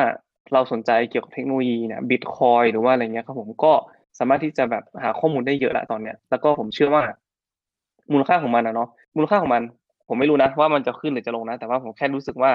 [0.54, 3.72] เราสนใจเกี่ยวกับเทคโนโลยีเนี่ยบิตคอยหรือว่าอะไรเงี้ยครับผมก็
[4.20, 7.04] สามารถที่จะแบบหาข้อมูลได้เยอะละตอนเนี้ย แล้วก็ผมเชื่อว่า
[8.12, 9.64] มูลค่าของมันนะเนาะมูลค่าของมัน
[10.08, 12.52] ผมไม่รู้นะว่ามันจะขึ้นหรือจะลงนะ แต่ว่าผมแค่รู้สึกว่า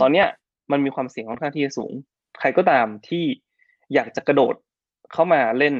[0.00, 0.26] ตอนเนี้ย
[0.72, 1.92] มันมีความเสี่ยงค่อนข้างที่จะสูง
[2.40, 3.24] ใครก็ตามที่
[3.94, 4.54] อยากจะกระโดด
[5.12, 5.74] เข้ามาเล่น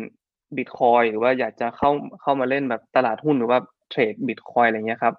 [0.57, 1.91] บิตคอยหรือว่าอยากจะเข้า
[2.23, 3.59] เข้ามาเล่นแบบตลาดหุ้นหรือว่า
[3.91, 5.15] เทรดบิตคอยอะไรเงี้ยครับ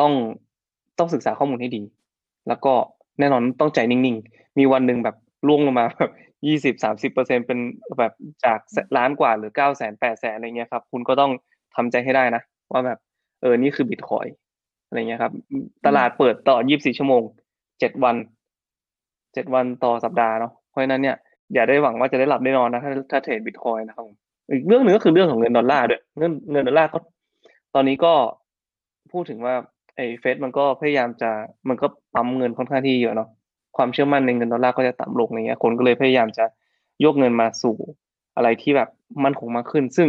[0.00, 0.12] ต้อง
[0.98, 1.82] ต้องศึกษาข้อมูลให้ดี
[2.48, 2.72] แล้วก็
[3.18, 5.16] แน่นอนต้องใจนิ่งๆ มีวันหนึ่งแบบ
[5.48, 6.12] ล่วงลงมาแบบ
[6.46, 7.58] ยี่สิบสามสิบเปอร์เซ็นเป็น
[7.98, 8.12] แบบ
[8.44, 8.58] จาก
[8.96, 11.30] ล้านกว่าหรือเก้าแสนแปดแสนอะไรเงี้ยครับ คุณก็ต้อง
[11.76, 12.98] ทำใจให้ได้นะ ว่าแบบ
[13.40, 14.26] เออนี่คือบิตคอย
[14.86, 15.32] อะไรเงี้ยครับ
[15.86, 17.22] ตลาดเปิดต่อยี่บสี่ชั่วโมง
[17.80, 18.16] เจ็ดวัน
[19.34, 21.16] เจ็ดวันต่อสัปดาห์เนาะเพราะฉะนั้นเนี่ย
[21.54, 24.04] อย่าได้หวังว่าจะได้หลับได้นอนนะถ้าถ้าเทรดบิตคอยนะครับ
[24.50, 26.98] อีกเรื่องหนึ่งก็คือเรื่องของเงินดอลลาร์ด้วยเงินเงินดอลลาร์ก็
[27.74, 28.12] ตอนนี้ก็
[29.12, 29.54] พูดถึงว่า
[29.96, 31.30] ไอ้เฟดมันก็พยายามจะ
[31.68, 33.28] มันก็ปั๊มเงินค่อนข้างที่เยอะเนาะ
[33.76, 36.44] ความเชื่อมั่นในเงินดอลลาร์ก็จะต่ำลงอย่างเงี้ยคนก็เลยพยายามจะ
[37.04, 37.76] ยกเงินมาสู่
[38.36, 38.88] อะไรที่แบบ
[39.24, 40.08] มั่นคงมากขึ้น ซึ่ง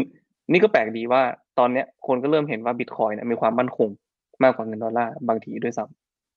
[0.51, 1.21] นี่ก็แปลกดีว่า
[1.59, 3.89] ตอนเนี้ยคนก็เริ่มเห็นว่าบิตคอยเนี่ยมีความมั่นคง
[4.43, 5.85] มากกว่าเงินดอลลาร์บางทีด้วยซ้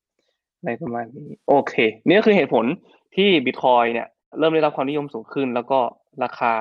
[0.04, 1.74] ำในประมาณนี้โอเค
[2.06, 2.64] นี่ก็คือเหตุผล
[3.16, 4.06] ที่บิตคอยเนี่ย
[4.38, 5.78] เริ่มได้รับความนิยมสูงขึ้น แล้วก็
[6.24, 6.52] ราคา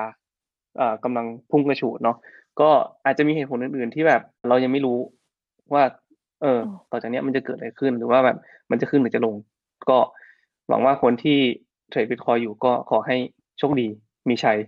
[1.04, 2.16] กำลังพุ่งกระฉูดเนาะ
[2.60, 2.70] ก็
[3.04, 4.98] อาจจะมีเหตุผลอื่น ๆ ที่แบบเรายังไม่รู้
[5.72, 5.82] ว่า
[6.42, 6.60] เออ
[6.90, 8.36] ต่อจากนี้มันจะเกิดอะไรขึ้นหรือว่าแบบ
[8.70, 9.34] มันจะขึ้นหรือจะลง
[9.90, 9.98] ก็
[10.68, 11.38] หวังว่าคนที่
[11.88, 13.16] เทรดบิตคอยอยู่ก็ขอให้
[13.58, 13.86] โชคดี
[14.28, 14.58] มีชัย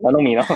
[0.00, 0.48] แล้วต้องมีเนาะ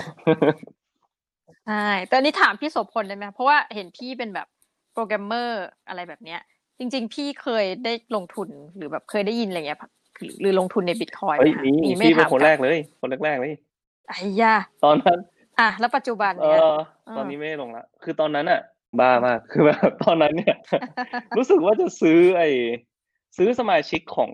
[1.67, 4.47] ใช่แต่อันนี้ถามพี่โสพลได้ไหมเพราะว่าเห็นพี่เป็นแบบ
[4.93, 6.39] โปรแกรมเมอร์อะไรแบบเนี้ย
[6.79, 9.79] จริง ๆ พี่เคยได้ลงทุนหรือแบบเคยได้ยินอะไรเงี้ย
[10.41, 13.53] หรือลงทุนในบิตคอยเฮ้ยไหมนี่ไม่พี่เป็นถามคนแรกเลย คนแรกๆเลย
[14.07, 15.19] ไอ้ยาตอนนั้น
[15.59, 16.79] อะแล้วปัจจุบันเอเนี่ยอ
[17.17, 18.61] ตอนนี้ไม่ได้ลงละคือตอนนั้นอะ
[18.99, 20.55] บ้ามากคือแบบตอนนั้นเนี่ย
[21.37, 22.49] รู้สึกว่าจะซื้อไอ้
[23.37, 24.31] ซื้อสมาชิกของ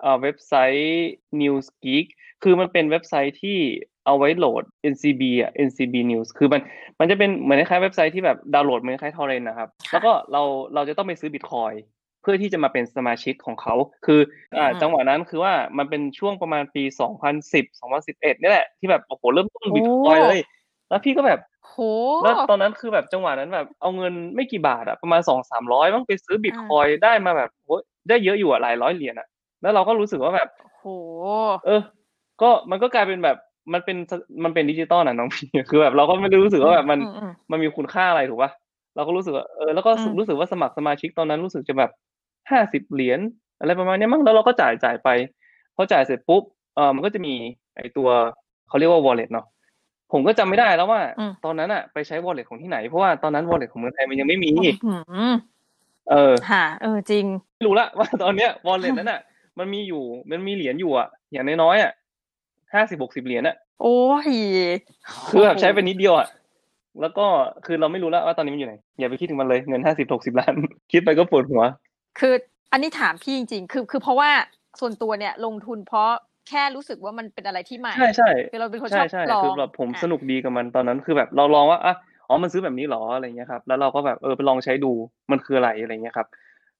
[0.00, 1.08] เอ่อเว็บไซต์
[1.40, 2.06] News Geek
[2.42, 3.58] คือมันเป็นเว็บไซต์ที่
[4.06, 6.60] เอาไว้โหลด NCB อะ NCB News คือมัน
[7.00, 10.42] มันจะเป็นเหมือนคล้ายๆเว็บไซต์ที่แบบดาวน์โหลดเหมือนคล้ายทอร์เรนนะครับ แล้วก็เรา
[10.74, 11.72] เราจะต้องไปซื้อบิตคอย
[12.22, 13.74] เพื่อที่จะมาเป็นสมาชิกของเขา
[14.06, 14.20] คือ
[14.56, 16.82] อ่าจังหวะนั้นคือว่ามันเป็นช่วงประมาณปี
[17.30, 20.40] 2010 2011นี่แหละที่แบบโอ้โหเริ่มต้นบิตคอยเลย
[20.88, 21.74] แล้วพี่ก็แบบโห
[22.22, 27.68] แล้วตอนนั้นคือแบบจังหวะนั้นแบบเอาเงินไม่กี่บาทอะประมาณสองสามร้อยมั้งไปซื้อบิตคอยได้มาแบบโห
[28.08, 29.26] ได้เยอะอยู่อะหลายร้อยเหรียญอะ
[29.62, 30.84] แล้วเราก็รู้สึกว่าแบบโห
[31.66, 31.80] เออ
[32.42, 33.36] ก็มันก็กลายเป็นแบบ
[33.72, 33.96] มันเป็น
[34.44, 38.50] มันเป็นดิจิตอลนะน้องพี่คือแบบเราก็ไม่ได้รู้สึกว่าแบบมันอือืมันมีคุณค่าอะไรถูกปะ
[38.96, 41.90] เราก็รู้สึกว่าเออแล้วก็อืมรู้สึกว่าสมัครสมาชิกตอนนั้นรู้สึกจะแบบ
[42.50, 43.20] ห้าสิบเหรียญ
[43.60, 45.08] อะไรประมาณเนี้ยมั้งแล้วเราก็จ่ายจ่ายไป
[45.76, 46.42] พอจ่ายเสร็จปุ๊บ
[46.74, 47.34] เออมันก็จะมี
[47.76, 48.08] ไอตัว
[48.68, 49.46] เขาเรียกว่า wallet เนาะ
[50.12, 54.52] ผมก็จำไม่ได้แล้วว่าอืมตอนนั้นอะไปใช้ wallet ของที่ไหน เพราะว่าตอนนั้น wallet ของเมืองไทยมันยังไม่มี
[54.86, 55.34] อืม
[56.10, 57.24] เออค่ะเออจริง
[57.56, 59.20] ไม่รู้ละว่าตอนเนี้ย wallet นั้นอะ
[59.58, 61.92] มันมีอยู่มันมีเหรียญอยู่อะอย่างน้อยๆอะ
[62.74, 64.28] ห้าสิบหกสิบเหรียญอะโอ้ย
[65.30, 66.26] คือแบบใช้ไปนิดเดียวอะ
[67.00, 67.26] แล้วก็
[67.64, 70.52] คือเราไม่รู้แล้วว่าตอนนี้มันอยู่ไหนอย่าไปคิดถึงมันเลยเงินห้าสิบหกสิบล้าน
[70.92, 71.62] คิดไปก็ปวดหัว
[72.18, 72.34] คือ
[72.72, 74.30] อันนี้ถามพี่จริง ๆ คือคือเพราะว่า
[74.80, 76.10] ส่วนตัวเนี่ยลงทุนเพราะ
[76.48, 81.94] แค่รู้สึกว่ามันเป็นอะไรที่ใหม่ใช่ใช่คือเราเป็นคนชใช่อบใช่ลองคือแบบผมอะสนุกดีกับมันตอนนั้นคือแบบเราลองว่าอะ
[82.28, 84.92] อ๋อมันซื้อแบบนี้เหรออะไรเงี้ยครับแล้วเราก็แบบเออไปลองใช้ดู
[85.30, 86.28] มันคืออะไรอะไรเงี้ยครับ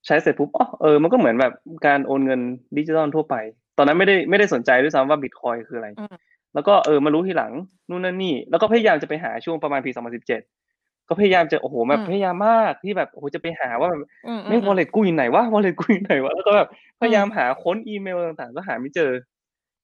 [0.07, 1.53] ใช้เสร็จปุ๊บอ๋อเออมันก็เหมือนแบบ
[1.87, 2.40] การโอนเงิน
[2.77, 3.35] ดิจิตอลทั่วไป
[3.79, 6.16] ตอนนั้นไม่ได้ไม่ได้สนใจด้วยซ้ำว่าบิตคอยคืออะไรอืม
[6.55, 7.53] แล้วก็เออมารู้ทีหลัง
[7.88, 10.72] นู่นนั่นนี่ แล้วก็พยายามจะไปหาช่วงประมาณปี 2017
[11.09, 16.69] ก็พยายามจะโอ้โหแบบพยายามมากที่แบบโอ้โหจะไปหาว่าแบบอืมไม่อืมวอลเล็ตกูอยู่ไหนวะวอลเล็ตกูอยู่ไหนวะแล้วก็แบบ
[17.01, 19.11] พยายามหาค้นอีเมลต่างๆ ก็หาไม่เจอ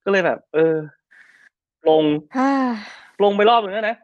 [0.05, 0.75] ก็เลยแบบ เออ
[1.89, 2.05] ลง
[2.39, 2.51] อ่า
[3.25, 3.97] ลงไปรอบหนึ่งแล้วนะ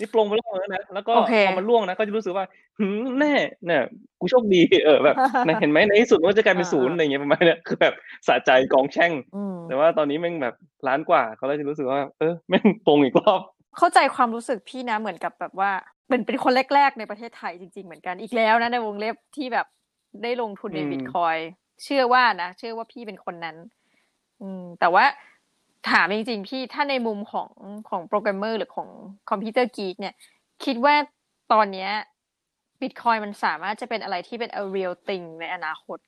[0.00, 2.44] นี่ปลงไปรอบหนึงแล้วนะแล้วก็โอเคพอมันล่วงนะก็จะรู้สึกว่า
[2.78, 3.34] หืมแน่
[3.66, 3.82] เนี่ย
[4.20, 7.94] กูโชคดีเออแบบนะเห็นไหมในที่สุดมันก็จะกลายเป็นศูนย์อะไรเงี้ยประมาณเนี้ยคือแบบ
[8.28, 10.54] สะใจกองแช่งอืมแต่ว่าตอนนี้แม่งแบบ
[10.88, 13.40] ล้านกว่าเขาเลยจะรู้สึกว่า เออแม่งปลงอีกรอบ
[13.78, 15.70] เข้าใจความรู้สึกพี่นะเหมือนกับแบบว่า
[16.08, 19.66] เป็นเป็นคนแรก ๆ ในประเทศไทยจริง ๆ เหมือนกันอีกแล้วนะในวงเล็บที่แบบ
[20.22, 21.36] ได้ลงทุนในอืมบิตคอย
[21.82, 23.56] เชื่อว่านะเชื่อว่าพี่เป็นคนนั้น
[24.40, 25.04] อืม แต่ว่า
[25.90, 27.50] ถามจริงๆพี่ถ้าในมุมของ
[27.88, 28.88] ของโปรแกรมเมอร์หรือของ
[29.30, 30.14] คอมพิวเตอร์กีกเนี่ย
[30.64, 30.94] คิดว่า
[31.52, 31.90] ตอนเนี้ย
[32.80, 35.98] บิตคอยมันสามารถจะเป็นอะไรที่เป็น a real thing ในอนาคต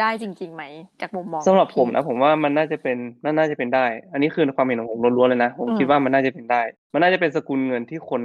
[0.00, 0.64] ได้จริงๆไหม
[1.00, 6.62] จากมุมมองสำหรับของผมพี่นะผมว่ามันน่าจะเป็นน่าน่าจะเป็นได้ อันนี้คือความเห็นของผมล้วนๆเลยนะผมอืมคิดว่ามันน่าจะเป็นได้
[6.92, 8.22] มันน่าจะเป็นสกุลเงินที่คน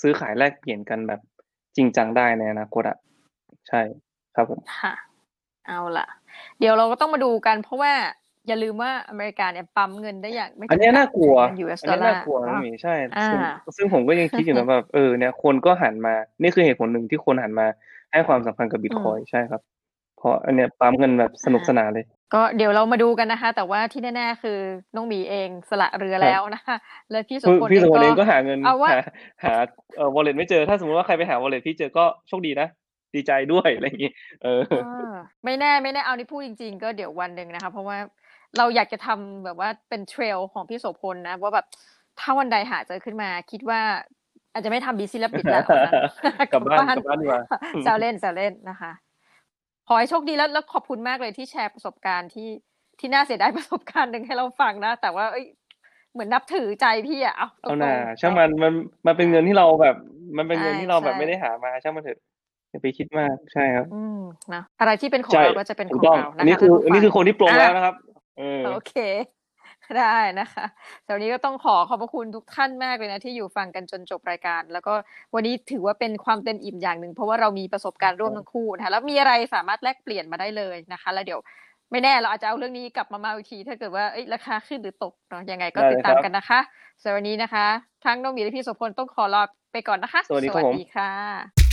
[0.00, 1.20] ซื้อขายแลกเปลี่ยนกันแบบ
[1.76, 2.96] จริงจังได้ในอนาคตอะ
[3.68, 3.80] ใช่
[4.34, 4.94] ครับผมค่ะ
[5.66, 6.06] เอาล่ะ
[6.58, 7.92] เดี๋ยวเราก็ต้องมาดูกัน เพราะว่า
[8.46, 13.40] อย่าลืมว่าอเมริกาเนี่ยปั๊มเงินได้อย่างไม่อันเนี้ยจำกัดน่ากลัวเงิน US อันดอเนี้ลยลาน่าร์กลัวนะเนาะหมีใช่อ่าซึ่ง
[13.76, 17.66] ซึ่งผมก็ยังคิดอยู่นะแบบเออเนี่ยคนก็หันมา นี่คือเหตุผลหนึ่งที่คนหันมา
[18.12, 19.62] ให้ความสำคัญกับบิตอืคมอยใช่ครับ
[20.18, 24.58] เพราะอันเนี้ยปั๊มเงินแบบสนุกอ่าสนานเลย ก็เดี๋ยวเรามาดูกันนะคะ แต่ว่าที่แน่ๆคือ
[24.94, 26.76] น้องหมีเองสละเรือครับแล้วนะคะ
[27.10, 29.00] และพี่โสพี่พลพี่เอสงมพลก็เองก็หาเงินเอาว่าหา
[29.44, 29.54] หา
[29.96, 32.68] เอ่อ wallet ไม่เจอถ้าสมมติว่าใครไปหา wallet พี่เจอก็โชคดีนะ
[33.14, 34.12] ดีใจด้วยอะไรอย่างงี้
[34.42, 37.96] เอออ่าไม่แน่ไม่แน่เอานี่พูดจริง ๆ ก็เดี๋ยววันหนึ่งนะคะ เพราะว่า
[38.58, 41.66] เราอยากจะทำแบบว่าเป็นเทรลของพี่โสพลนะว่าแบบ
[42.20, 43.80] ถ้าวันใดหาเจอขึ้นมา คิดว่า
[44.52, 45.94] อาจจะไม่ทำบีซีแล้วปิดแล้วตอนนั้น
[46.52, 47.42] กลับบ้านกลับบ้านดีกว่า
[47.82, 48.92] แซวเล่นแซวเล่นนะคะ
[49.88, 52.48] ขอให้โชคดีแล้วแล้วขอบคุณมากเลยที่แชร์ประสบการณ์ที่
[53.00, 55.46] ที่น่าเสียดายประสบการณ์หนึ่งให้เราฟังนะ แต่ว่าเอ้ย
[56.12, 58.72] เหมือนนับถือใจพี่อะเอาตรเอางหน่าๆช่างมันมัน
[59.06, 59.96] มันเป็นเงินที่เราแบบ
[60.36, 62.18] มันเป็นเงินใช่ที่เราแบบใช่ไม่ได้หามาช่างมันเถอะ
[62.70, 64.18] อย่าไปคิดมากใช่ครับ อืม
[64.54, 67.94] นะอะไรที่เป็นของใช่เราก็จะเป็นขถูอกงต้องเราอันะนนี้คะคือท่านผู้อันนี้ฟังคือคนที่ปรงอะแล้วนะครับ
[68.38, 68.92] เออโอเค
[69.98, 70.64] ได้นะคะ
[71.04, 74.94] แต่วันนี้ก็ต้องขอขอบพระคุณทุกท่านมากเลยนะที่อยู่ฟังกันจนจบรายการ แล้วก็
[75.34, 81.40] วันนี้ถือว่าเป็นความเต็มอิ่มอย่างหนึ่งเพราะว่าเรามีประสบการณ์ร่วมทั้งคู่นะคะแล้วมีอะไรสามารถแลกเปลี่ยนมาได้เลยนะคะ แล้วเดี๋ยว
[81.90, 86.60] ไม่แน่เราอาจจะเอาเรื่องนี้กลับมาเมาอีกทีถ้าเกิดว่าเอ้ยราคาขึ้นหรือตกเนาะยังไงก็ได้ติดเลยตามครับกันนะคะ
[87.02, 87.66] สำหรับวันนี้นะคะ
[88.04, 91.65] ทั้งน้องหมีและพี่โสพลต้องขอลาไปก่อนนะคะ สวัสดีครับผมค่ะ